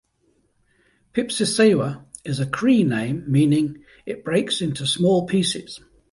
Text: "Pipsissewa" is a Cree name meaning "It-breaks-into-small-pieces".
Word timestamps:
"Pipsissewa" 1.13 2.03
is 2.25 2.39
a 2.39 2.47
Cree 2.47 2.81
name 2.83 3.23
meaning 3.27 3.83
"It-breaks-into-small-pieces". 4.07 5.79